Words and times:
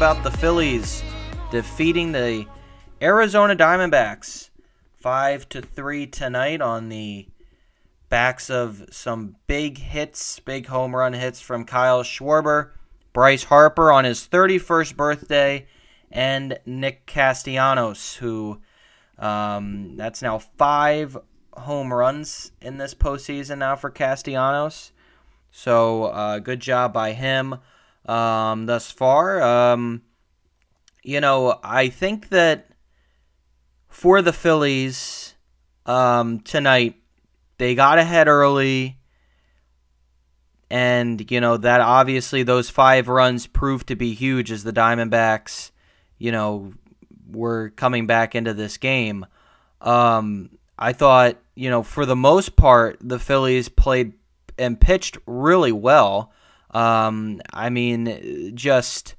about 0.00 0.24
the 0.24 0.30
Phillies 0.30 1.02
defeating 1.50 2.10
the 2.10 2.46
Arizona 3.02 3.54
Diamondbacks 3.54 4.48
5 4.96 5.46
to 5.50 5.60
3 5.60 6.06
tonight 6.06 6.62
on 6.62 6.88
the 6.88 7.28
backs 8.08 8.48
of 8.48 8.82
some 8.90 9.36
big 9.46 9.76
hits, 9.76 10.40
big 10.40 10.68
home 10.68 10.96
run 10.96 11.12
hits 11.12 11.42
from 11.42 11.66
Kyle 11.66 12.02
Schwarber, 12.02 12.70
Bryce 13.12 13.44
Harper 13.44 13.92
on 13.92 14.04
his 14.06 14.26
31st 14.26 14.96
birthday, 14.96 15.66
and 16.10 16.58
Nick 16.64 17.04
Castellanos, 17.04 18.16
who 18.16 18.58
um, 19.18 19.98
that's 19.98 20.22
now 20.22 20.38
five 20.38 21.14
home 21.52 21.92
runs 21.92 22.52
in 22.62 22.78
this 22.78 22.94
postseason 22.94 23.58
now 23.58 23.76
for 23.76 23.90
Castellanos. 23.90 24.92
So 25.50 26.04
uh, 26.04 26.38
good 26.38 26.60
job 26.60 26.94
by 26.94 27.12
him 27.12 27.56
um, 28.06 28.66
thus 28.66 28.90
far. 28.90 29.42
Um, 29.42 30.02
you 31.02 31.20
know, 31.20 31.58
I 31.62 31.88
think 31.88 32.28
that 32.30 32.70
for 33.88 34.22
the 34.22 34.32
Phillies 34.32 35.34
um, 35.86 36.40
tonight, 36.40 36.96
they 37.58 37.74
got 37.74 37.98
ahead 37.98 38.28
early. 38.28 38.96
And, 40.70 41.28
you 41.30 41.40
know, 41.40 41.56
that 41.56 41.80
obviously 41.80 42.44
those 42.44 42.70
five 42.70 43.08
runs 43.08 43.46
proved 43.46 43.88
to 43.88 43.96
be 43.96 44.14
huge 44.14 44.52
as 44.52 44.62
the 44.62 44.72
Diamondbacks, 44.72 45.72
you 46.16 46.30
know, 46.30 46.72
were 47.28 47.70
coming 47.70 48.06
back 48.06 48.36
into 48.36 48.54
this 48.54 48.76
game. 48.76 49.26
Um, 49.80 50.50
I 50.78 50.92
thought, 50.92 51.38
you 51.56 51.70
know, 51.70 51.82
for 51.82 52.06
the 52.06 52.16
most 52.16 52.54
part, 52.54 52.98
the 53.00 53.18
Phillies 53.18 53.68
played 53.68 54.12
and 54.58 54.80
pitched 54.80 55.18
really 55.26 55.72
well. 55.72 56.32
Um, 56.70 57.40
I 57.52 57.70
mean, 57.70 58.52
just 58.54 59.14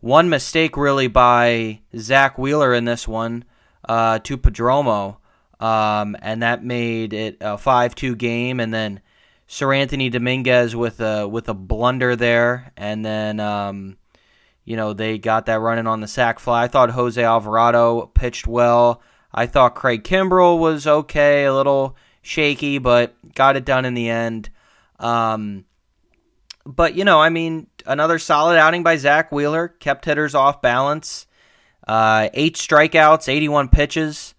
one 0.00 0.28
mistake 0.28 0.76
really 0.76 1.08
by 1.08 1.80
Zack 1.96 2.38
Wheeler 2.38 2.74
in 2.74 2.84
this 2.84 3.06
one 3.08 3.44
uh, 3.88 4.18
to 4.20 4.36
Perdomo, 4.38 5.16
um, 5.60 6.16
and 6.20 6.42
that 6.42 6.64
made 6.64 7.12
it 7.12 7.38
a 7.40 7.58
five-two 7.58 8.16
game. 8.16 8.60
And 8.60 8.72
then 8.72 9.00
Seranthony 9.48 10.10
Dominguez 10.10 10.74
with 10.74 11.00
a 11.00 11.28
with 11.28 11.48
a 11.48 11.54
blunder 11.54 12.16
there, 12.16 12.72
and 12.76 13.04
then 13.04 13.40
um, 13.40 13.96
you 14.64 14.76
know 14.76 14.92
they 14.92 15.18
got 15.18 15.46
that 15.46 15.60
running 15.60 15.86
on 15.86 16.00
the 16.00 16.08
sac 16.08 16.38
fly. 16.38 16.64
I 16.64 16.68
thought 16.68 16.90
Jose 16.90 17.22
Alvarado 17.22 18.06
pitched 18.14 18.46
well. 18.46 19.02
I 19.32 19.46
thought 19.46 19.74
Craig 19.74 20.04
Kimbrel 20.04 20.58
was 20.58 20.86
okay, 20.86 21.44
a 21.44 21.54
little 21.54 21.96
shaky, 22.22 22.78
but 22.78 23.14
got 23.34 23.56
it 23.56 23.64
done 23.64 23.84
in 23.84 23.94
the 23.94 24.08
end. 24.08 24.48
Um, 24.98 25.64
but 26.66 26.94
you 26.94 27.04
know, 27.04 27.20
I 27.20 27.28
mean, 27.28 27.66
another 27.86 28.18
solid 28.18 28.58
outing 28.58 28.82
by 28.82 28.96
Zack 28.96 29.32
Wheeler, 29.32 29.68
kept 29.68 30.04
hitters 30.04 30.34
off 30.34 30.62
balance. 30.62 31.26
Uh, 31.86 32.30
eight 32.32 32.56
strikeouts, 32.56 33.28
81 33.28 33.68
pitches. 33.68 34.34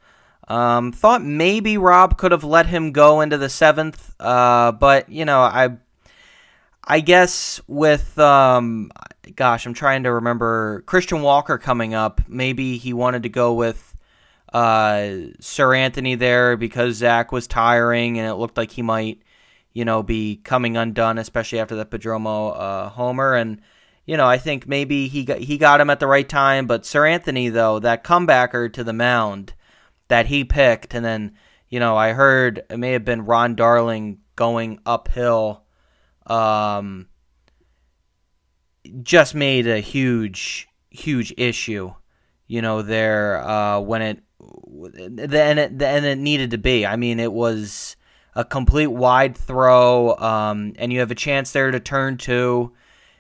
Um, 0.48 0.92
thought 0.92 1.24
maybe 1.24 1.78
Rob 1.78 2.18
could 2.18 2.32
have 2.32 2.44
let 2.44 2.68
him 2.68 2.92
go 2.92 3.22
into 3.22 3.38
the 3.38 3.50
seventh, 3.50 4.14
uh, 4.20 4.72
but 4.74 5.10
you 5.10 5.26
know, 5.26 5.40
I, 5.40 5.78
I 6.84 7.00
guess 7.00 7.60
with, 7.68 8.18
um, 8.20 8.92
gosh, 9.36 9.66
I'm 9.66 9.74
trying 9.74 10.04
to 10.04 10.14
remember 10.14 10.82
Christian 10.82 11.24
Walker 11.24 11.58
coming 11.58 11.96
up. 11.96 12.22
Maybe 12.28 12.78
he 12.78 12.94
wanted 12.94 13.24
to 13.24 13.30
go 13.30 13.54
with 13.54 13.96
uh, 14.54 15.34
Seranthony 15.42 16.18
there 16.18 16.58
because 16.58 16.98
Zach 16.98 17.32
was 17.32 17.48
tiring, 17.48 18.20
and 18.20 18.30
it 18.30 18.36
looked 18.36 18.58
like 18.58 18.70
he 18.70 18.84
might 18.84 19.20
you 19.76 19.84
know, 19.84 20.02
be 20.02 20.38
coming 20.38 20.78
undone, 20.78 21.20
especially 21.20 21.60
after 21.60 21.76
the 21.76 21.86
Perdomo 21.86 22.58
uh, 22.58 22.90
homer. 22.90 23.36
And 23.36 23.62
you 24.06 24.16
know, 24.16 24.26
I 24.26 24.38
think 24.38 24.68
maybe 24.68 25.08
he 25.10 25.26
got 25.26 25.40
he 25.40 25.58
got 25.58 25.82
him 25.82 25.90
at 25.92 26.00
the 26.00 26.08
right 26.08 26.28
time. 26.28 26.66
But 26.66 26.84
Seranthony, 26.84 27.52
though, 27.52 27.78
that 27.80 28.04
comebacker 28.04 28.72
to 28.74 28.84
the 28.84 28.94
mound 28.94 29.54
that 30.08 30.28
he 30.28 30.46
picked, 30.46 30.96
and 30.96 31.06
then 31.06 31.36
you 31.68 31.80
know, 31.80 31.98
I 31.98 32.14
heard 32.14 32.64
it 32.70 32.78
may 32.78 32.94
have 32.94 33.04
been 33.04 33.26
Ron 33.26 33.56
Darling 33.56 34.20
going 34.36 34.80
uphill. 34.86 35.64
Um, 36.26 37.08
just 39.04 39.36
made 39.36 39.68
a 39.68 39.80
huge, 39.80 40.70
huge 40.90 41.34
issue, 41.38 41.94
you 42.48 42.62
know, 42.62 42.82
there 42.82 43.46
uh, 43.46 43.80
when 43.82 44.02
it 44.02 44.24
then 44.40 45.58
it 45.58 45.78
then 45.78 46.06
it 46.06 46.18
needed 46.18 46.52
to 46.52 46.58
be. 46.58 46.86
I 46.86 46.96
mean, 46.96 47.20
it 47.20 47.34
was 47.34 47.98
a 48.36 48.44
complete 48.44 48.88
wide 48.88 49.38
throw, 49.38 50.16
um, 50.18 50.74
and 50.78 50.92
you 50.92 51.00
have 51.00 51.12
a 51.12 51.16
chance 51.16 51.52
there 51.52 51.72
to 51.72 51.80
turn 51.80 52.18
to. 52.18 52.74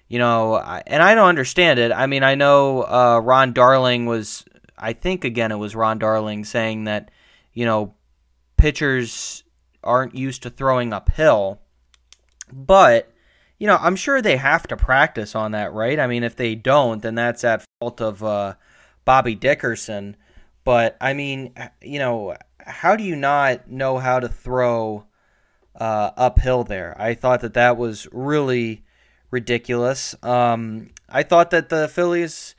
You 0.07 0.19
know, 0.19 0.57
and 0.57 1.01
I 1.01 1.15
don't 1.15 1.27
understand 1.27 1.79
it. 1.79 1.91
I 1.91 2.05
mean, 2.05 2.21
I 2.21 2.35
know 2.35 2.83
uh, 2.83 3.19
Ron 3.23 3.53
Darling 3.53 4.05
was, 4.05 4.45
I 4.77 4.93
think 4.93 5.23
again 5.23 5.51
it 5.51 5.55
was 5.55 5.75
Ron 5.75 5.97
Darling 5.97 6.45
saying 6.45 6.83
that, 6.83 7.09
you 7.53 7.65
know, 7.65 7.95
pitchers 8.55 9.43
aren't 9.83 10.13
used 10.13 10.43
to 10.43 10.51
throwing 10.51 10.93
uphill, 10.93 11.59
but 12.53 13.11
you 13.57 13.67
know, 13.67 13.77
I'm 13.79 13.95
sure 13.95 14.21
they 14.21 14.37
have 14.37 14.67
to 14.67 14.77
practice 14.77 15.33
on 15.33 15.53
that, 15.53 15.73
right? 15.73 15.99
I 15.99 16.07
mean, 16.07 16.23
if 16.23 16.35
they 16.35 16.55
don't, 16.55 17.01
then 17.01 17.15
that's 17.15 17.43
at 17.43 17.65
fault 17.79 18.01
of 18.01 18.23
uh, 18.23 18.55
Bobby 19.05 19.35
Dickerson. 19.35 20.17
But 20.63 20.97
I 20.99 21.13
mean, 21.13 21.53
you 21.81 21.99
know, 21.99 22.35
how 22.65 22.95
do 22.95 23.03
you 23.03 23.15
not 23.15 23.69
know 23.69 23.97
how 23.99 24.19
to 24.19 24.27
throw 24.27 25.05
uh, 25.75 26.11
uphill 26.17 26.63
there? 26.63 26.95
I 26.99 27.13
thought 27.13 27.41
that 27.41 27.53
that 27.53 27.77
was 27.77 28.07
really 28.11 28.83
ridiculous. 29.29 30.15
Um, 30.23 30.89
I 31.07 31.23
thought 31.23 31.51
that 31.51 31.69
the 31.69 31.87
Phillies 31.87 32.55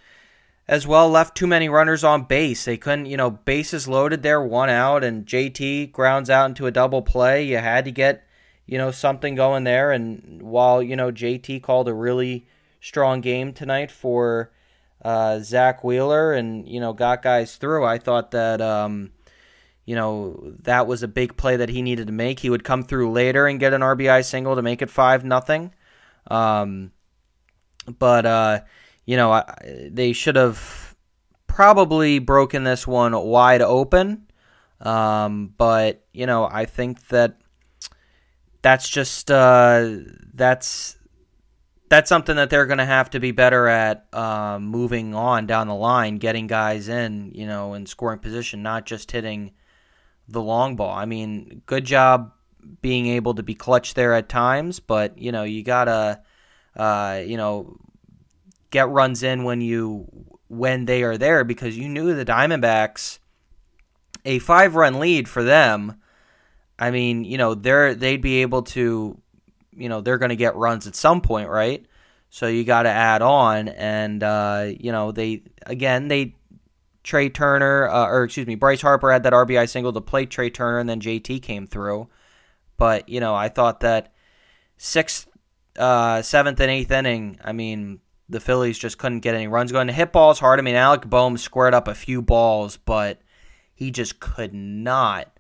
as 0.69 0.87
well 0.87 1.09
left 1.09 1.37
too 1.37 1.47
many 1.47 1.69
runners 1.69 2.05
on 2.05 2.25
base. 2.25 2.65
They 2.65 2.77
couldn't, 2.77 3.07
you 3.07 3.17
know, 3.17 3.31
bases 3.31 3.89
loaded 3.89 4.23
there, 4.23 4.43
one 4.43 4.71
out, 4.71 5.05
and 5.05 5.27
JT 5.27 5.93
grounds 5.93 6.31
out 6.31 6.47
into 6.47 6.67
a 6.67 6.73
double 6.73 7.03
play. 7.03 7.45
You 7.45 7.59
had 7.59 7.85
to 7.85 7.93
get, 7.93 8.25
you 8.67 8.79
know, 8.79 8.91
something 8.91 9.35
going 9.35 9.65
there. 9.65 9.93
And 9.93 10.43
while, 10.43 10.83
you 10.83 10.97
know, 10.97 11.11
JT 11.11 11.63
called 11.63 11.89
a 11.89 11.95
really 11.95 12.47
strong 12.81 13.21
game 13.21 13.53
tonight 13.53 13.91
for 13.91 14.53
uh, 15.05 15.39
Zack 15.41 15.85
Wheeler 15.85 16.33
and, 16.33 16.69
you 16.69 16.81
know, 16.81 16.93
got 16.93 17.23
guys 17.23 17.57
through, 17.57 17.85
I 17.85 17.99
thought 17.99 18.33
that, 18.33 18.61
um, 18.61 19.13
you 19.87 19.95
know 19.95 20.53
that 20.65 20.87
was 20.87 21.03
a 21.03 21.09
big 21.09 21.37
play 21.37 21.57
that 21.57 21.69
he 21.69 21.81
needed 21.81 22.09
to 22.09 22.13
make. 22.13 22.41
He 22.41 22.51
would 22.51 22.65
come 22.65 22.83
through 22.83 23.13
later 23.13 23.47
and 23.47 23.61
get 23.61 23.73
an 23.73 23.81
RBI 23.81 24.25
single 24.25 24.57
to 24.57 24.63
make 24.63 24.83
it 24.83 24.91
five 24.91 25.25
nothing. 25.25 25.73
Um, 26.29 26.91
but 27.99 28.27
uh, 28.27 28.61
you 29.07 29.17
know 29.17 29.43
they 29.65 30.13
should 30.13 30.37
have 30.37 30.97
probably 31.47 32.19
broken 32.19 32.65
this 32.65 32.87
one 32.87 33.17
wide 33.17 33.63
open. 33.63 34.27
Um, 34.81 35.55
but 35.57 36.05
you 36.13 36.27
know 36.27 36.47
I 36.51 36.67
think 36.67 37.07
that 37.09 37.39
that's 38.61 38.89
just 38.89 39.31
uh, 39.31 39.89
that's 40.35 40.97
that's 41.89 42.09
something 42.09 42.35
that 42.37 42.51
they're 42.51 42.67
going 42.67 42.79
to 42.79 42.85
have 42.85 43.11
to 43.11 43.21
be 43.21 43.31
better 43.31 43.69
at 43.69 44.07
uh, 44.13 44.59
moving 44.61 45.15
on 45.15 45.47
down 45.47 45.69
the 45.69 45.75
line, 45.75 46.19
getting 46.19 46.49
guys 46.49 46.89
in, 46.89 47.31
you 47.33 47.47
know, 47.47 47.75
in 47.75 47.87
scoring 47.87 48.19
position, 48.19 48.63
not 48.63 48.85
just 48.87 49.13
hitting 49.13 49.53
the 50.29 50.43
long 50.43 50.77
ball. 50.77 50.95
I 50.95 51.05
mean, 51.05 51.63
good 51.67 51.85
job 51.85 52.33
being 52.83 53.07
able 53.07 53.35
to 53.35 53.43
be 53.43 53.55
clutch 53.55 53.95
there 53.95 54.13
at 54.15 54.29
times, 54.29 54.81
but 54.81 55.19
you 55.19 55.33
know 55.33 55.45
you 55.45 55.63
gotta, 55.63 56.23
uh, 56.77 57.23
you 57.25 57.37
know, 57.37 57.79
get 58.71 58.89
runs 58.89 59.23
in 59.23 59.45
when 59.45 59.61
you 59.61 60.07
when 60.49 60.85
they 60.85 61.03
are 61.03 61.19
there 61.19 61.45
because 61.45 61.77
you 61.77 61.89
knew 61.89 62.15
the 62.15 62.25
Diamondbacks 62.25 63.19
a 64.25 64.39
five 64.41 64.75
run 64.75 64.99
lead 64.99 65.29
for 65.29 65.43
them. 65.43 66.01
I 66.79 66.91
mean, 66.91 67.25
you 67.25 67.39
know, 67.39 67.55
they're 67.55 67.95
they'd 67.95 68.21
be 68.21 68.43
able 68.43 68.63
to, 68.63 69.19
you 69.73 69.89
know, 69.89 70.01
they're 70.01 70.19
going 70.19 70.31
to 70.31 70.37
get 70.37 70.57
runs 70.57 70.87
at 70.87 70.95
some 70.95 71.21
point, 71.21 71.49
right? 71.49 71.87
So 72.29 72.49
you 72.49 72.65
got 72.65 72.83
to 72.83 72.91
add 72.91 73.23
on, 73.23 73.69
and 73.69 74.23
uh, 74.23 74.71
you 74.79 74.93
know, 74.93 75.13
they 75.13 75.43
again 75.65 76.09
they 76.09 76.36
Trea 77.07 77.31
Turner, 77.31 77.89
uh, 77.89 78.09
or 78.09 78.25
excuse 78.25 78.49
me, 78.49 78.57
Bryce 78.57 78.83
Harper 78.83 79.13
had 79.13 79.23
that 79.23 79.33
RBI 79.33 79.69
single 79.69 79.93
to 79.93 80.01
play 80.01 80.27
Trea 80.27 80.51
Turner, 80.51 80.81
and 80.81 80.89
then 80.89 81.01
JT 81.01 81.41
came 81.41 81.67
through. 81.67 82.09
But 82.77 83.09
you 83.09 83.21
know, 83.21 83.35
I 83.35 83.49
thought 83.49 83.81
that 83.81 84.13
sixth, 84.77 85.29
uh, 85.79 86.21
seventh, 86.23 86.59
and 86.59 86.71
eighth 86.71 86.91
inning. 86.91 87.39
I 87.45 87.53
mean, 87.53 88.01
the 88.29 88.41
Phillies 88.41 88.77
just 88.77 88.99
couldn't 88.99 89.21
get 89.21 89.37
any 89.37 89.47
runs 89.47 89.71
going. 89.71 89.89
Hit 89.89 90.13
balls 90.13 90.41
hard. 90.41 90.59
I 90.59 90.63
mean, 90.63 90.75
Alec 90.75 91.09
Bohm 91.09 91.37
squared 91.39 91.75
up 91.75 91.87
a 91.87 91.95
few 91.95 92.21
balls, 92.21 92.77
but 92.77 93.21
he 93.73 93.93
just 93.93 94.19
could 94.19 94.53
not. 94.53 95.31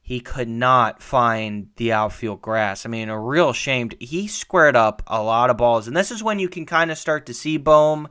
He 0.00 0.18
could 0.18 0.48
not 0.48 1.02
find 1.02 1.68
the 1.76 1.92
outfield 1.92 2.40
grass. 2.40 2.86
I 2.86 2.88
mean, 2.88 3.10
a 3.10 3.20
real 3.20 3.52
shame. 3.52 3.90
He 4.00 4.28
squared 4.28 4.76
up 4.76 5.02
a 5.06 5.22
lot 5.22 5.50
of 5.50 5.58
balls, 5.58 5.86
and 5.86 5.96
this 5.96 6.10
is 6.10 6.22
when 6.22 6.38
you 6.38 6.48
can 6.48 6.64
kind 6.64 6.90
of 6.90 6.96
start 6.96 7.26
to 7.26 7.34
see 7.34 7.58
Bohm 7.58 8.08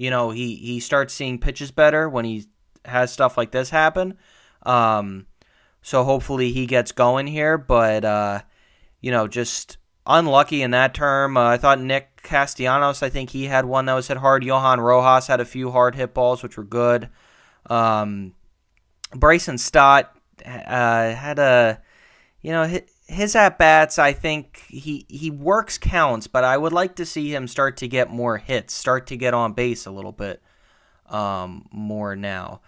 you 0.00 0.08
know, 0.08 0.30
he 0.30 0.56
he 0.56 0.80
starts 0.80 1.12
seeing 1.12 1.38
pitches 1.38 1.70
better 1.70 2.08
when 2.08 2.24
he 2.24 2.46
has 2.86 3.12
stuff 3.12 3.36
like 3.36 3.50
this 3.50 3.68
happen. 3.68 4.16
Um, 4.62 5.26
so 5.82 6.04
hopefully 6.04 6.52
he 6.52 6.64
gets 6.64 6.90
going 6.90 7.26
here, 7.26 7.58
but 7.58 8.02
uh, 8.02 8.40
you 9.02 9.10
know, 9.10 9.28
just 9.28 9.76
unlucky 10.06 10.62
in 10.62 10.70
that 10.70 10.94
term. 10.94 11.36
Uh, 11.36 11.50
I 11.50 11.58
thought 11.58 11.82
Nick 11.82 12.22
Castellanos, 12.22 13.02
I 13.02 13.10
think 13.10 13.28
he 13.28 13.44
had 13.44 13.66
one 13.66 13.84
that 13.84 13.92
was 13.92 14.08
hit 14.08 14.16
hard. 14.16 14.42
Johan 14.42 14.80
Rojas 14.80 15.26
had 15.26 15.40
a 15.40 15.44
few 15.44 15.70
hard 15.70 15.94
hit 15.94 16.14
balls, 16.14 16.42
which 16.42 16.56
were 16.56 16.64
good. 16.64 17.10
Um, 17.68 18.32
Bryson 19.14 19.58
Stott 19.58 20.16
uh, 20.46 21.14
had 21.14 21.38
a, 21.38 21.82
you 22.40 22.52
know, 22.52 22.64
his, 22.64 22.80
his 23.10 23.34
at 23.34 23.58
bats. 23.58 23.98
I 23.98 24.12
think 24.12 24.64
he 24.68 25.04
he 25.08 25.30
works 25.30 25.78
counts, 25.78 26.26
but 26.26 26.44
I 26.44 26.56
would 26.56 26.72
like 26.72 26.96
to 26.96 27.06
see 27.06 27.34
him 27.34 27.48
start 27.48 27.76
to 27.78 27.88
get 27.88 28.10
more 28.10 28.38
hits, 28.38 28.72
start 28.72 29.08
to 29.08 29.16
get 29.16 29.34
on 29.34 29.52
base 29.52 29.86
a 29.86 29.90
little 29.90 30.12
bit 30.12 30.42
um, 31.08 31.66
more 31.72 32.14
now. 32.16 32.60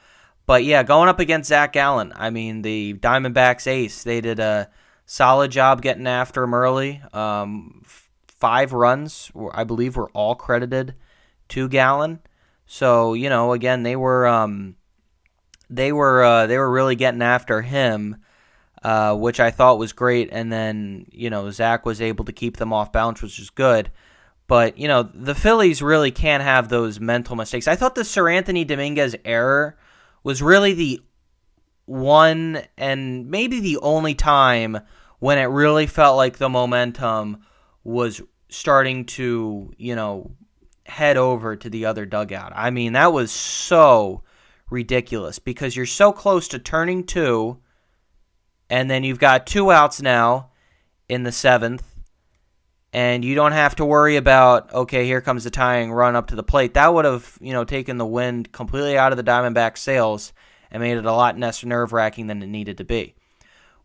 But 0.44 0.64
yeah, 0.64 0.82
going 0.82 1.08
up 1.08 1.20
against 1.20 1.48
Zac 1.48 1.72
Gallen, 1.72 2.12
I 2.16 2.30
mean 2.30 2.62
the 2.62 2.94
Diamondbacks 2.94 3.66
ace. 3.66 4.02
They 4.02 4.20
did 4.20 4.40
a 4.40 4.68
solid 5.06 5.50
job 5.50 5.80
getting 5.80 6.06
after 6.06 6.42
him 6.42 6.54
early. 6.54 7.00
Um, 7.12 7.82
five 8.26 8.72
runs, 8.72 9.30
I 9.52 9.64
believe, 9.64 9.96
were 9.96 10.10
all 10.10 10.34
credited 10.34 10.94
to 11.50 11.68
Gallen. 11.68 12.20
So 12.66 13.14
you 13.14 13.28
know, 13.28 13.52
again, 13.52 13.84
they 13.84 13.94
were 13.94 14.26
um, 14.26 14.76
they 15.70 15.92
were 15.92 16.24
uh, 16.24 16.46
they 16.48 16.58
were 16.58 16.70
really 16.70 16.96
getting 16.96 17.22
after 17.22 17.62
him, 17.62 18.16
uh, 18.82 19.14
which 19.14 19.40
I 19.40 19.50
thought 19.50 19.78
was 19.78 19.92
great. 19.92 20.28
And 20.32 20.52
then 20.52 21.06
you 21.10 21.30
know, 21.30 21.50
Zack 21.50 21.86
was 21.86 22.00
able 22.00 22.24
to 22.26 22.32
keep 22.32 22.56
them 22.56 22.72
off 22.72 22.92
balance, 22.92 23.22
which 23.22 23.38
is 23.38 23.50
good. 23.50 23.90
But 24.46 24.78
you 24.78 24.88
know, 24.88 25.02
the 25.02 25.34
Phillies 25.34 25.82
really 25.82 26.10
can't 26.10 26.42
have 26.42 26.68
those 26.68 27.00
mental 27.00 27.36
mistakes. 27.36 27.68
I 27.68 27.76
thought 27.76 27.94
the 27.94 28.02
Seranthony 28.02 28.66
Dominguez 28.66 29.16
error 29.24 29.78
was 30.24 30.42
really 30.42 30.74
the 30.74 31.02
one 31.86 32.62
and 32.78 33.30
maybe 33.30 33.60
the 33.60 33.78
only 33.78 34.14
time 34.14 34.78
when 35.18 35.38
it 35.38 35.44
really 35.44 35.86
felt 35.86 36.16
like 36.16 36.38
the 36.38 36.48
momentum 36.48 37.44
was 37.84 38.20
starting 38.48 39.04
to, 39.04 39.72
you 39.76 39.96
know, 39.96 40.32
head 40.86 41.16
over 41.16 41.56
to 41.56 41.70
the 41.70 41.86
other 41.86 42.06
dugout. 42.06 42.52
I 42.54 42.70
mean, 42.70 42.92
that 42.94 43.12
was 43.12 43.30
so 43.30 44.22
ridiculous 44.70 45.38
because 45.38 45.76
you're 45.76 45.86
so 45.86 46.12
close 46.12 46.48
to 46.48 46.58
turning 46.58 47.04
two, 47.04 47.58
and 48.72 48.90
then 48.90 49.04
you've 49.04 49.18
got 49.18 49.46
two 49.46 49.70
outs 49.70 50.00
now 50.00 50.48
in 51.06 51.24
the 51.24 51.30
seventh, 51.30 51.84
and 52.90 53.22
you 53.22 53.34
don't 53.34 53.52
have 53.52 53.76
to 53.76 53.84
worry 53.84 54.16
about 54.16 54.72
okay, 54.72 55.04
here 55.04 55.20
comes 55.20 55.44
the 55.44 55.50
tying 55.50 55.92
run 55.92 56.16
up 56.16 56.28
to 56.28 56.34
the 56.34 56.42
plate. 56.42 56.72
That 56.72 56.94
would 56.94 57.04
have 57.04 57.36
you 57.42 57.52
know 57.52 57.64
taken 57.64 57.98
the 57.98 58.06
wind 58.06 58.50
completely 58.50 58.96
out 58.96 59.12
of 59.12 59.18
the 59.18 59.24
Diamondback 59.24 59.76
sails 59.76 60.32
and 60.70 60.82
made 60.82 60.96
it 60.96 61.04
a 61.04 61.12
lot 61.12 61.38
less 61.38 61.62
nerve 61.62 61.92
wracking 61.92 62.28
than 62.28 62.42
it 62.42 62.46
needed 62.46 62.78
to 62.78 62.84
be. 62.84 63.14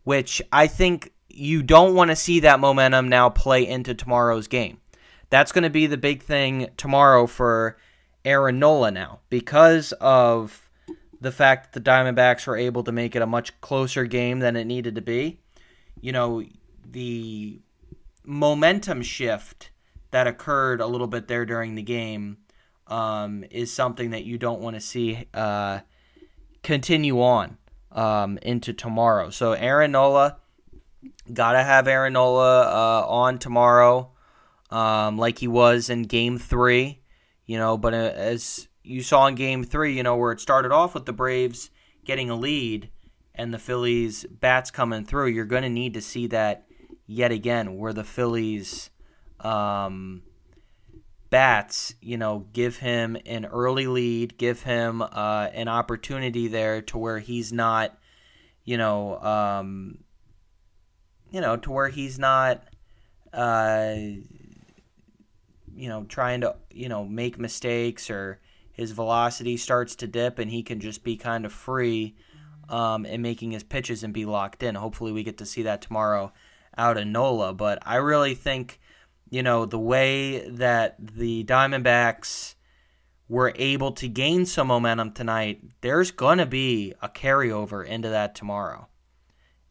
Which 0.04 0.40
I 0.50 0.66
think 0.66 1.12
you 1.28 1.62
don't 1.62 1.94
want 1.94 2.10
to 2.10 2.16
see 2.16 2.40
that 2.40 2.58
momentum 2.58 3.10
now 3.10 3.28
play 3.28 3.66
into 3.66 3.94
tomorrow's 3.94 4.48
game. 4.48 4.80
That's 5.28 5.52
going 5.52 5.64
to 5.64 5.70
be 5.70 5.86
the 5.86 5.98
big 5.98 6.22
thing 6.22 6.68
tomorrow 6.78 7.26
for 7.26 7.76
Aaron 8.24 8.58
Nola 8.58 8.90
now 8.90 9.20
because 9.28 9.92
of 10.00 10.67
the 11.20 11.32
fact 11.32 11.72
that 11.72 11.84
the 11.84 11.90
Diamondbacks 11.90 12.46
were 12.46 12.56
able 12.56 12.84
to 12.84 12.92
make 12.92 13.16
it 13.16 13.22
a 13.22 13.26
much 13.26 13.60
closer 13.60 14.04
game 14.04 14.38
than 14.38 14.56
it 14.56 14.64
needed 14.64 14.94
to 14.94 15.00
be. 15.00 15.40
You 16.00 16.12
know, 16.12 16.44
the 16.84 17.60
momentum 18.24 19.02
shift 19.02 19.70
that 20.10 20.26
occurred 20.26 20.80
a 20.80 20.86
little 20.86 21.06
bit 21.06 21.28
there 21.28 21.44
during 21.44 21.74
the 21.74 21.82
game 21.82 22.38
um, 22.86 23.44
is 23.50 23.72
something 23.72 24.10
that 24.10 24.24
you 24.24 24.38
don't 24.38 24.60
want 24.60 24.76
to 24.76 24.80
see 24.80 25.26
uh, 25.34 25.80
continue 26.62 27.20
on 27.20 27.58
um, 27.92 28.38
into 28.42 28.72
tomorrow. 28.72 29.30
So 29.30 29.52
Aaron 29.52 29.92
Nola, 29.92 30.38
gotta 31.32 31.62
have 31.62 31.88
Aaron 31.88 32.14
Nola 32.14 32.62
uh, 32.62 33.06
on 33.06 33.38
tomorrow, 33.38 34.10
um, 34.70 35.18
like 35.18 35.38
he 35.38 35.48
was 35.48 35.90
in 35.90 36.02
Game 36.04 36.38
Three. 36.38 37.00
You 37.46 37.56
know, 37.58 37.78
but 37.78 37.94
uh, 37.94 38.12
as 38.14 38.67
you 38.88 39.02
saw 39.02 39.26
in 39.26 39.34
Game 39.34 39.64
Three, 39.64 39.96
you 39.96 40.02
know 40.02 40.16
where 40.16 40.32
it 40.32 40.40
started 40.40 40.72
off 40.72 40.94
with 40.94 41.06
the 41.06 41.12
Braves 41.12 41.70
getting 42.04 42.30
a 42.30 42.34
lead 42.34 42.90
and 43.34 43.54
the 43.54 43.58
Phillies 43.58 44.24
bats 44.24 44.70
coming 44.70 45.04
through, 45.04 45.28
you're 45.28 45.44
going 45.44 45.62
to 45.62 45.68
need 45.68 45.94
to 45.94 46.00
see 46.00 46.26
that 46.26 46.66
yet 47.06 47.30
again, 47.30 47.76
where 47.76 47.92
the 47.92 48.02
Phillies 48.02 48.90
um, 49.40 50.22
bats, 51.30 51.94
you 52.00 52.16
know, 52.16 52.46
give 52.52 52.78
him 52.78 53.16
an 53.26 53.46
early 53.46 53.86
lead, 53.86 54.36
give 54.38 54.62
him 54.62 55.02
uh, 55.02 55.48
an 55.52 55.68
opportunity 55.68 56.48
there 56.48 56.82
to 56.82 56.98
where 56.98 57.20
he's 57.20 57.52
not, 57.52 57.96
you 58.64 58.76
know, 58.76 59.18
um, 59.20 59.98
you 61.30 61.40
know, 61.40 61.56
to 61.56 61.70
where 61.70 61.88
he's 61.88 62.18
not, 62.18 62.64
uh, 63.32 63.94
you 65.74 65.88
know, 65.88 66.04
trying 66.08 66.40
to, 66.40 66.56
you 66.72 66.88
know, 66.88 67.04
make 67.04 67.38
mistakes 67.38 68.10
or 68.10 68.40
his 68.78 68.92
velocity 68.92 69.56
starts 69.56 69.96
to 69.96 70.06
dip 70.06 70.38
and 70.38 70.48
he 70.48 70.62
can 70.62 70.78
just 70.78 71.02
be 71.02 71.16
kind 71.16 71.44
of 71.44 71.52
free 71.52 72.14
um, 72.68 73.04
in 73.04 73.20
making 73.20 73.50
his 73.50 73.64
pitches 73.64 74.04
and 74.04 74.14
be 74.14 74.24
locked 74.24 74.62
in. 74.62 74.76
Hopefully, 74.76 75.10
we 75.10 75.24
get 75.24 75.38
to 75.38 75.46
see 75.46 75.62
that 75.62 75.82
tomorrow 75.82 76.32
out 76.76 76.96
of 76.96 77.08
Nola. 77.08 77.52
But 77.52 77.80
I 77.84 77.96
really 77.96 78.36
think, 78.36 78.80
you 79.28 79.42
know, 79.42 79.66
the 79.66 79.80
way 79.80 80.48
that 80.48 80.94
the 81.00 81.42
Diamondbacks 81.42 82.54
were 83.28 83.52
able 83.56 83.90
to 83.92 84.08
gain 84.08 84.46
some 84.46 84.68
momentum 84.68 85.10
tonight, 85.10 85.60
there's 85.80 86.12
going 86.12 86.38
to 86.38 86.46
be 86.46 86.94
a 87.02 87.08
carryover 87.08 87.84
into 87.84 88.10
that 88.10 88.36
tomorrow. 88.36 88.86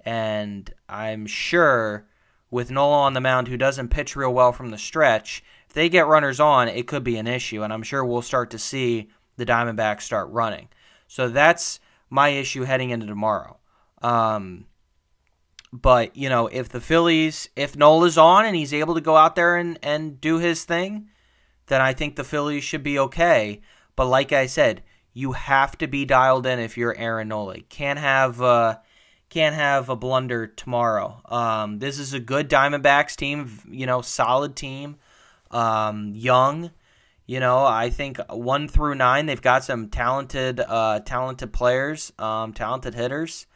And 0.01 0.69
I'm 0.89 1.27
sure 1.27 2.09
with 2.51 2.71
Nola 2.71 2.97
on 2.97 3.13
the 3.13 3.21
mound, 3.21 3.47
who 3.47 3.55
doesn't 3.55 3.87
pitch 3.87 4.17
real 4.17 4.33
well 4.33 4.51
from 4.51 4.71
the 4.71 4.77
stretch, 4.77 5.45
if 5.67 5.73
they 5.73 5.89
get 5.89 6.07
runners 6.07 6.39
on, 6.39 6.67
it 6.67 6.87
could 6.87 7.03
be 7.03 7.17
an 7.17 7.27
issue. 7.27 7.63
And 7.63 7.71
I'm 7.71 7.83
sure 7.83 8.03
we'll 8.03 8.21
start 8.21 8.51
to 8.51 8.59
see 8.59 9.09
the 9.35 9.45
Diamondbacks 9.45 10.01
start 10.01 10.29
running. 10.29 10.69
So 11.07 11.29
that's 11.29 11.79
my 12.09 12.29
issue 12.29 12.63
heading 12.63 12.89
into 12.89 13.05
tomorrow. 13.05 13.57
Um, 14.01 14.65
but, 15.73 16.15
you 16.15 16.29
know, 16.29 16.47
if 16.47 16.69
the 16.69 16.81
Phillies, 16.81 17.49
if 17.55 17.75
Nola's 17.75 18.17
on 18.17 18.45
and 18.45 18.55
he's 18.55 18.73
able 18.73 18.95
to 18.95 19.01
go 19.01 19.15
out 19.15 19.35
there 19.35 19.57
and, 19.57 19.77
and 19.83 20.19
do 20.19 20.39
his 20.39 20.63
thing, 20.63 21.09
then 21.67 21.81
I 21.81 21.93
think 21.93 22.15
the 22.15 22.23
Phillies 22.23 22.63
should 22.63 22.83
be 22.83 22.99
okay. 22.99 23.61
But 23.95 24.07
like 24.07 24.31
I 24.31 24.45
said, 24.45 24.83
you 25.13 25.33
have 25.33 25.77
to 25.79 25.87
be 25.87 26.05
dialed 26.05 26.45
in 26.45 26.59
if 26.59 26.77
you're 26.77 26.95
Aaron 26.95 27.29
Nola. 27.29 27.59
Can't 27.61 27.99
have 27.99 28.41
uh, 28.41 28.77
can't 29.29 29.55
have 29.55 29.89
a 29.89 29.95
blunder 29.95 30.47
tomorrow. 30.47 31.21
Um, 31.25 31.79
this 31.79 31.99
is 31.99 32.13
a 32.13 32.19
good 32.19 32.49
Diamondbacks 32.49 33.15
team, 33.15 33.51
you 33.69 33.85
know, 33.85 34.01
solid 34.01 34.55
team, 34.55 34.97
um, 35.51 36.13
young. 36.15 36.71
You 37.25 37.41
know, 37.41 37.65
I 37.65 37.89
think 37.89 38.19
one 38.29 38.69
through 38.69 38.95
nine, 38.95 39.25
they've 39.25 39.41
got 39.41 39.63
some 39.63 39.89
talented, 39.89 40.61
uh, 40.61 41.01
talented 41.01 41.51
players, 41.51 42.13
um, 42.17 42.53
talented 42.53 42.95
hitters. 42.95 43.47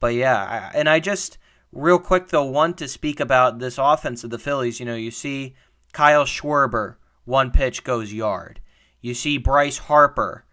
But 0.00 0.14
yeah, 0.14 0.36
I, 0.36 0.76
and 0.76 0.88
I 0.88 0.98
just 0.98 1.38
real 1.72 1.98
quick 1.98 2.28
though 2.28 2.44
want 2.44 2.78
to 2.78 2.88
speak 2.88 3.20
about 3.20 3.58
this 3.58 3.78
offense 3.78 4.24
of 4.24 4.30
the 4.30 4.38
Phillies. 4.38 4.80
You 4.80 4.86
know, 4.86 4.96
you 4.96 5.10
see 5.10 5.54
Kyle 5.92 6.24
Schwarber, 6.24 6.96
one 7.24 7.50
pitch 7.50 7.84
goes 7.84 8.12
yard. 8.12 8.60
You 9.00 9.14
see 9.14 9.38
Bryce 9.38 9.78
Harper, 9.78 10.44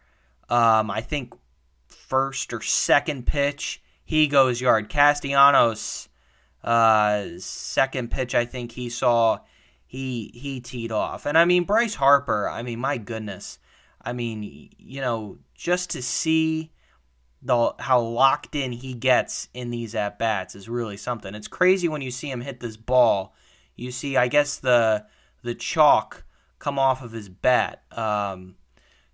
um, 0.50 0.92
I 0.92 1.02
think 1.02 1.34
first 1.88 2.54
or 2.54 2.62
second 2.62 3.26
pitch 3.26 3.82
he 4.04 4.28
goes 4.28 4.60
yard. 4.60 4.90
Castellanos, 4.90 6.10
uh, 6.64 7.28
second 7.38 8.12
pitch, 8.12 8.36
I 8.36 8.46
think 8.46 8.74
he 8.74 8.90
saw 8.90 9.40
he 9.92 10.32
he 10.34 10.62
teed 10.62 10.90
off. 10.90 11.26
And 11.26 11.38
I 11.38 11.44
mean 11.44 11.66
Bryce 11.66 11.96
Harper, 11.96 12.48
I 12.48 12.64
mean 12.64 12.80
my 12.80 12.98
goodness. 12.98 13.60
I 14.02 14.14
mean, 14.14 14.70
you 14.78 15.02
know, 15.02 15.40
just 15.54 15.90
to 15.90 16.02
see 16.02 16.72
the 17.42 17.76
how 17.78 18.00
locked 18.00 18.56
in 18.56 18.72
he 18.72 18.94
gets 18.94 19.50
in 19.54 19.70
these 19.70 19.94
at 19.94 20.18
bats 20.18 20.56
is 20.56 20.70
really 20.70 20.96
something. 20.96 21.36
It's 21.36 21.50
crazy 21.50 21.90
when 21.90 22.02
you 22.02 22.10
see 22.10 22.32
him 22.32 22.40
hit 22.40 22.62
this 22.62 22.78
ball. 22.78 23.36
You 23.76 23.92
see, 23.92 24.16
I 24.16 24.30
guess 24.30 24.60
the 24.60 25.08
the 25.44 25.56
chalk 25.56 26.24
come 26.58 26.80
off 26.80 27.04
of 27.04 27.12
his 27.12 27.28
bat. 27.28 27.84
Um, 27.92 28.56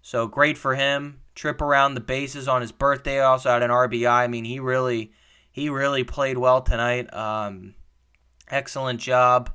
so 0.04 0.28
great 0.28 0.60
for 0.60 0.76
him 0.76 1.22
trip 1.34 1.60
around 1.60 1.96
the 1.96 2.02
bases 2.02 2.48
on 2.48 2.62
his 2.62 2.72
birthday. 2.72 3.20
Also 3.20 3.50
had 3.50 3.64
an 3.64 3.72
RBI. 3.72 4.12
I 4.12 4.28
mean, 4.28 4.46
he 4.46 4.60
really 4.60 5.12
he 5.52 5.70
really 5.70 6.04
played 6.04 6.38
well 6.38 6.62
tonight. 6.62 7.12
Um, 7.16 7.74
excellent 8.48 9.00
job. 9.00 9.50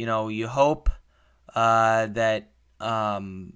You 0.00 0.06
know, 0.06 0.28
you 0.28 0.48
hope 0.48 0.88
uh, 1.54 2.06
that 2.06 2.52
um, 2.80 3.52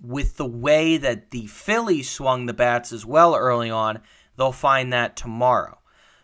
with 0.00 0.36
the 0.36 0.46
way 0.46 0.98
that 0.98 1.32
the 1.32 1.48
Phillies 1.48 2.08
swung 2.08 2.46
the 2.46 2.54
bats 2.54 2.92
as 2.92 3.04
well 3.04 3.34
early 3.34 3.68
on, 3.68 3.98
they'll 4.36 4.52
find 4.52 4.92
that 4.92 5.16
tomorrow. 5.16 5.80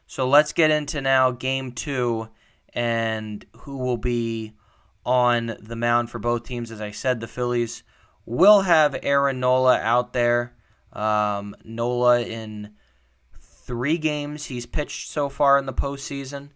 So 0.06 0.28
let's 0.28 0.52
get 0.52 0.70
into 0.70 1.00
now 1.00 1.32
game 1.32 1.72
two 1.72 2.28
and 2.74 3.44
who 3.56 3.78
will 3.78 3.96
be 3.96 4.52
on 5.04 5.56
the 5.58 5.74
mound 5.74 6.10
for 6.10 6.20
both 6.20 6.44
teams. 6.44 6.70
As 6.70 6.80
I 6.80 6.92
said, 6.92 7.18
the 7.18 7.26
Phillies 7.26 7.82
will 8.24 8.60
have 8.60 8.96
Aaron 9.02 9.40
Nola 9.40 9.80
out 9.80 10.12
there. 10.12 10.54
Um, 10.92 11.56
Nola 11.64 12.20
in 12.20 12.74
three 13.40 13.98
games 13.98 14.44
he's 14.44 14.64
pitched 14.64 15.10
so 15.10 15.28
far 15.28 15.58
in 15.58 15.66
the 15.66 15.72
postseason. 15.72 16.50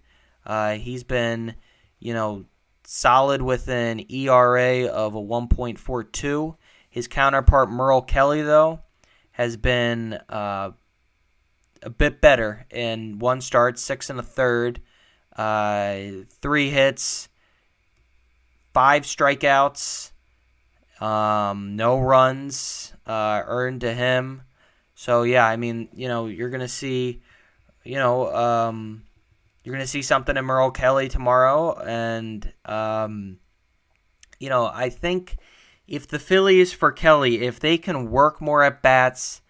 Uh, 0.47 0.75
he's 0.75 1.02
been, 1.02 1.56
you 1.99 2.14
know, 2.14 2.44
solid 2.90 3.42
with 3.42 3.68
an 3.68 4.02
ERA 4.11 4.87
of 4.87 5.14
a 5.14 5.21
1.42. 5.21 6.57
His 6.88 7.07
counterpart 7.07 7.71
Merrill 7.71 8.00
Kelly, 8.00 8.40
though, 8.40 8.80
has 9.33 9.59
been 9.59 10.14
uh, 10.30 10.71
a 11.83 11.90
bit 11.90 12.23
better 12.23 12.64
in 12.71 13.18
one 13.18 13.42
start, 13.42 13.78
six 13.78 14.09
and 14.09 14.18
a 14.18 14.23
third, 14.23 14.80
uh, 15.37 15.99
three 16.40 16.71
hits, 16.71 17.28
five 18.73 19.02
strikeouts, 19.02 20.12
um, 20.99 21.76
no 21.76 22.00
runs 22.00 22.95
uh, 23.07 23.42
earned 23.45 23.83
to 23.83 23.92
him. 23.92 24.40
So 24.95 25.25
yeah, 25.25 25.47
I 25.47 25.57
mean, 25.57 25.90
you 25.92 26.09
know, 26.09 26.26
you're 26.26 26.50
gonna 26.50 26.66
see, 26.66 27.21
you 27.85 27.97
know, 27.97 28.35
um, 28.35 29.02
you're 29.69 29.77
gonna 29.77 29.87
see 29.87 30.01
something 30.01 30.35
in 30.35 30.47
Merrill 30.47 30.71
Kelly 30.71 31.09
tomorrow, 31.09 31.79
and 31.79 32.51
um, 32.65 33.37
you 34.41 34.49
know, 34.49 34.65
I 34.65 34.89
think 34.89 35.37
if 35.87 36.09
the 36.09 36.19
Phillies 36.19 36.73
for 36.73 36.91
Kelly, 36.91 37.43
if 37.43 37.61
they 37.61 37.77
can 37.77 38.11
work 38.11 38.41
more 38.41 38.63
at 38.63 38.81
bats, 38.81 39.43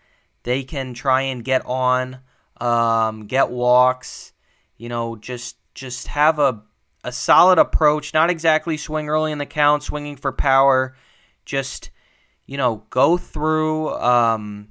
they 0.42 0.64
can 0.64 0.92
try 0.92 1.22
and 1.22 1.44
get 1.44 1.64
on, 1.66 2.18
um, 2.60 3.28
get 3.28 3.50
walks, 3.50 4.32
you 4.76 4.88
know, 4.88 5.14
just 5.14 5.56
just 5.72 6.08
have 6.08 6.40
a 6.40 6.62
a 7.04 7.12
solid 7.12 7.60
approach. 7.60 8.12
Not 8.12 8.28
exactly 8.28 8.76
swing 8.76 9.08
early 9.08 9.30
in 9.30 9.38
the 9.38 9.46
count, 9.46 9.84
swinging 9.84 10.16
for 10.16 10.32
power. 10.32 10.96
Just 11.44 11.90
you 12.44 12.56
know, 12.56 12.84
go 12.90 13.18
through 13.18 13.90
um, 13.90 14.70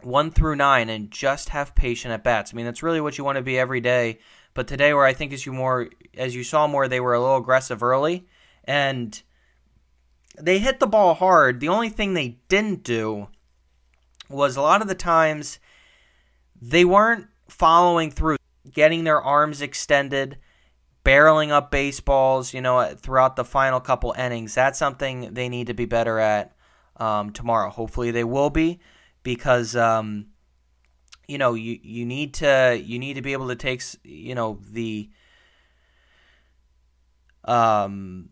one 0.00 0.30
through 0.30 0.56
nine 0.56 0.88
and 0.88 1.10
just 1.10 1.50
have 1.50 1.74
patient 1.74 2.14
at 2.14 2.24
bats. 2.24 2.54
I 2.54 2.56
mean, 2.56 2.64
that's 2.64 2.82
really 2.82 3.02
what 3.02 3.18
you 3.18 3.24
want 3.24 3.36
to 3.36 3.42
be 3.42 3.58
every 3.58 3.82
day. 3.82 4.20
But 4.54 4.68
today, 4.68 4.94
where 4.94 5.04
I 5.04 5.12
think 5.12 5.32
as 5.32 5.44
you 5.44 5.52
more 5.52 5.88
as 6.16 6.34
you 6.34 6.44
saw 6.44 6.66
more, 6.66 6.88
they 6.88 7.00
were 7.00 7.14
a 7.14 7.20
little 7.20 7.36
aggressive 7.36 7.82
early 7.82 8.26
and 8.64 9.20
they 10.38 10.58
hit 10.58 10.80
the 10.80 10.86
ball 10.86 11.14
hard. 11.14 11.60
The 11.60 11.68
only 11.68 11.88
thing 11.88 12.14
they 12.14 12.38
didn't 12.48 12.82
do 12.82 13.28
was 14.28 14.56
a 14.56 14.62
lot 14.62 14.82
of 14.82 14.88
the 14.88 14.94
times 14.94 15.58
they 16.60 16.84
weren't 16.84 17.26
following 17.48 18.10
through, 18.10 18.36
getting 18.70 19.04
their 19.04 19.20
arms 19.20 19.60
extended, 19.60 20.38
barreling 21.04 21.50
up 21.50 21.70
baseballs, 21.70 22.54
you 22.54 22.60
know, 22.60 22.94
throughout 22.96 23.36
the 23.36 23.44
final 23.44 23.80
couple 23.80 24.12
innings. 24.12 24.54
That's 24.54 24.78
something 24.78 25.34
they 25.34 25.48
need 25.48 25.66
to 25.66 25.74
be 25.74 25.84
better 25.84 26.18
at 26.18 26.56
um, 26.96 27.30
tomorrow. 27.30 27.70
Hopefully 27.70 28.10
they 28.10 28.24
will 28.24 28.50
be 28.50 28.80
because 29.22 29.76
um, 29.76 30.26
you 31.28 31.38
know 31.38 31.54
you 31.54 31.78
you 31.82 32.04
need 32.04 32.34
to 32.34 32.80
you 32.82 32.98
need 32.98 33.14
to 33.14 33.22
be 33.22 33.32
able 33.32 33.48
to 33.48 33.56
take 33.56 33.82
you 34.02 34.34
know 34.34 34.58
the 34.72 35.08
um 37.44 38.30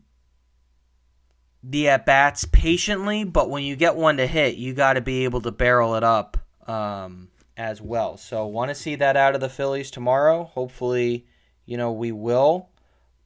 the 1.63 1.89
at 1.89 2.05
bats 2.07 2.45
patiently, 2.45 3.25
but 3.25 3.49
when 3.49 3.63
you 3.63 3.77
get 3.77 3.97
one 3.97 4.17
to 4.17 4.27
hit, 4.27 4.57
you 4.57 4.75
got 4.75 4.95
to 4.95 5.01
be 5.01 5.25
able 5.25 5.41
to 5.43 5.53
barrel 5.53 5.95
it 5.95 6.03
up 6.03 6.37
um, 6.67 7.29
as 7.57 7.81
well. 7.81 8.17
So, 8.17 8.47
want 8.47 8.71
to 8.71 8.75
see 8.75 8.97
that 8.97 9.17
out 9.17 9.35
of 9.35 9.41
the 9.41 9.49
Phillies 9.49 9.91
tomorrow. 9.91 10.45
Hopefully, 10.45 11.27
you 11.65 11.77
know, 11.77 11.93
we 11.93 12.11
will. 12.13 12.69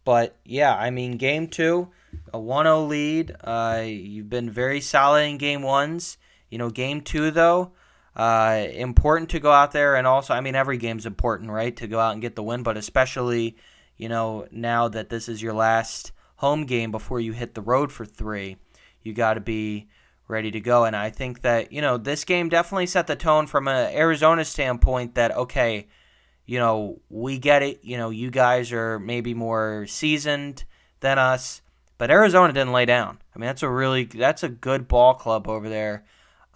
But 0.04 0.36
yeah, 0.44 0.74
I 0.74 0.90
mean, 0.90 1.16
game 1.16 1.48
two, 1.48 1.88
a 2.32 2.38
1 2.38 2.66
0 2.66 2.84
lead. 2.84 3.34
Uh, 3.42 3.82
you've 3.84 4.30
been 4.30 4.50
very 4.50 4.80
solid 4.80 5.22
in 5.22 5.38
game 5.38 5.62
ones. 5.62 6.18
You 6.50 6.58
know, 6.58 6.70
game 6.70 7.00
two, 7.00 7.30
though, 7.30 7.72
uh, 8.16 8.66
important 8.72 9.30
to 9.30 9.40
go 9.40 9.52
out 9.52 9.72
there 9.72 9.94
and 9.94 10.06
also, 10.06 10.32
I 10.32 10.40
mean, 10.40 10.54
every 10.54 10.78
game's 10.78 11.06
important, 11.06 11.50
right, 11.50 11.76
to 11.76 11.86
go 11.86 12.00
out 12.00 12.14
and 12.14 12.22
get 12.22 12.34
the 12.34 12.42
win, 12.42 12.62
but 12.62 12.78
especially, 12.78 13.56
you 13.98 14.08
know, 14.08 14.46
now 14.50 14.88
that 14.88 15.10
this 15.10 15.28
is 15.28 15.42
your 15.42 15.52
last 15.52 16.12
home 16.36 16.64
game 16.64 16.90
before 16.90 17.20
you 17.20 17.32
hit 17.32 17.54
the 17.54 17.60
road 17.60 17.92
for 17.92 18.06
three. 18.06 18.56
You 19.02 19.12
got 19.12 19.34
to 19.34 19.40
be 19.40 19.88
ready 20.28 20.50
to 20.50 20.60
go. 20.60 20.84
And 20.84 20.96
I 20.96 21.10
think 21.10 21.42
that, 21.42 21.72
you 21.72 21.80
know, 21.80 21.98
this 21.98 22.24
game 22.24 22.48
definitely 22.48 22.86
set 22.86 23.06
the 23.06 23.16
tone 23.16 23.46
from 23.46 23.68
an 23.68 23.94
Arizona 23.94 24.44
standpoint 24.44 25.14
that, 25.14 25.32
okay, 25.36 25.88
you 26.46 26.58
know, 26.58 27.00
we 27.08 27.38
get 27.38 27.62
it. 27.62 27.80
You 27.84 27.96
know, 27.96 28.10
you 28.10 28.30
guys 28.30 28.72
are 28.72 28.98
maybe 28.98 29.34
more 29.34 29.86
seasoned 29.86 30.64
than 31.00 31.18
us, 31.18 31.60
but 31.98 32.10
Arizona 32.10 32.52
didn't 32.52 32.72
lay 32.72 32.86
down. 32.86 33.18
I 33.34 33.38
mean, 33.38 33.46
that's 33.46 33.62
a 33.62 33.68
really, 33.68 34.04
that's 34.04 34.42
a 34.42 34.48
good 34.48 34.88
ball 34.88 35.14
club 35.14 35.48
over 35.48 35.68
there. 35.68 36.04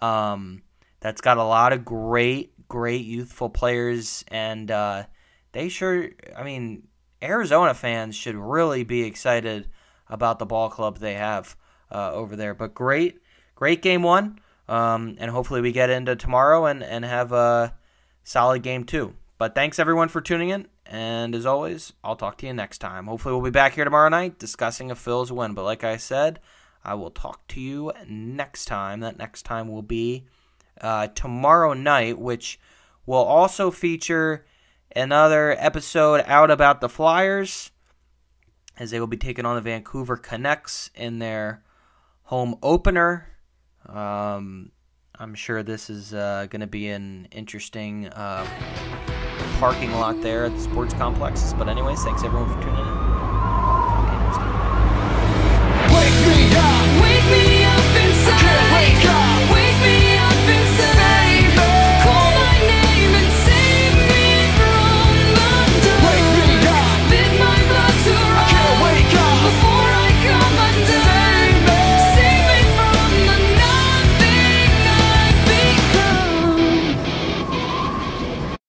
Um, 0.01 0.63
that's 1.01 1.21
got 1.21 1.37
a 1.37 1.43
lot 1.43 1.73
of 1.73 1.83
great, 1.83 2.67
great 2.67 3.05
youthful 3.05 3.49
players. 3.49 4.23
And, 4.29 4.71
uh, 4.71 5.03
they 5.51 5.67
sure, 5.67 6.09
I 6.35 6.43
mean, 6.43 6.87
Arizona 7.21 7.73
fans 7.73 8.15
should 8.15 8.35
really 8.35 8.83
be 8.83 9.03
excited 9.03 9.67
about 10.07 10.39
the 10.39 10.45
ball 10.45 10.69
club 10.69 10.97
they 10.97 11.15
have 11.15 11.55
uh, 11.91 12.11
over 12.13 12.35
there. 12.35 12.53
But 12.53 12.73
great, 12.73 13.19
great 13.55 13.81
game 13.81 14.03
one. 14.03 14.39
Um, 14.67 15.17
and 15.19 15.29
hopefully 15.29 15.61
we 15.61 15.71
get 15.71 15.89
into 15.89 16.15
tomorrow 16.15 16.65
and, 16.65 16.81
and 16.81 17.03
have 17.03 17.33
a 17.33 17.75
solid 18.23 18.63
game 18.63 18.85
two. 18.85 19.13
But 19.37 19.55
thanks 19.55 19.79
everyone 19.79 20.07
for 20.07 20.21
tuning 20.21 20.49
in. 20.49 20.67
And 20.85 21.35
as 21.35 21.45
always, 21.45 21.93
I'll 22.03 22.15
talk 22.15 22.37
to 22.37 22.47
you 22.47 22.53
next 22.53 22.77
time. 22.77 23.07
Hopefully 23.07 23.33
we'll 23.33 23.43
be 23.43 23.49
back 23.49 23.73
here 23.73 23.83
tomorrow 23.83 24.09
night 24.09 24.39
discussing 24.39 24.91
a 24.91 24.95
Phil's 24.95 25.31
win. 25.31 25.53
But 25.53 25.63
like 25.63 25.83
I 25.83 25.97
said, 25.97 26.39
I 26.83 26.93
will 26.93 27.11
talk 27.11 27.47
to 27.49 27.61
you 27.61 27.91
next 28.07 28.65
time. 28.65 29.01
That 29.01 29.17
next 29.17 29.43
time 29.43 29.67
will 29.67 29.81
be 29.81 30.25
uh, 30.81 31.07
tomorrow 31.07 31.73
night, 31.73 32.19
which 32.19 32.59
will 33.05 33.23
also 33.23 33.71
feature 33.71 34.45
another 34.95 35.55
episode 35.57 36.23
out 36.25 36.51
about 36.51 36.81
the 36.81 36.89
Flyers 36.89 37.71
as 38.77 38.91
they 38.91 38.99
will 38.99 39.07
be 39.07 39.17
taking 39.17 39.45
on 39.45 39.55
the 39.55 39.61
Vancouver 39.61 40.17
Canucks 40.17 40.89
in 40.95 41.19
their 41.19 41.63
home 42.23 42.55
opener. 42.63 43.27
Um, 43.87 44.71
I'm 45.19 45.35
sure 45.35 45.61
this 45.61 45.89
is 45.89 46.13
uh, 46.13 46.47
going 46.49 46.61
to 46.61 46.67
be 46.67 46.89
an 46.89 47.27
interesting 47.31 48.07
uh, 48.07 48.45
parking 49.59 49.91
lot 49.91 50.21
there 50.21 50.45
at 50.45 50.53
the 50.53 50.61
sports 50.61 50.93
complexes. 50.93 51.53
But, 51.53 51.69
anyways, 51.69 52.03
thanks 52.03 52.23
everyone 52.23 52.47
for 52.49 52.61
tuning 52.61 52.79
in. 52.79 53.11